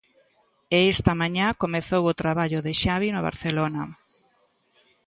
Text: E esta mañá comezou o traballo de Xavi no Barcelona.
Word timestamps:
E 0.77 0.79
esta 0.93 1.13
mañá 1.21 1.47
comezou 1.63 2.03
o 2.07 2.17
traballo 2.21 2.59
de 2.65 2.73
Xavi 2.81 3.09
no 3.11 3.25
Barcelona. 3.29 3.83